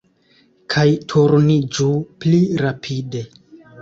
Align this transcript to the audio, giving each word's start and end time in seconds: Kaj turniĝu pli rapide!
Kaj 0.75 0.85
turniĝu 1.13 1.87
pli 2.25 2.41
rapide! 2.67 3.23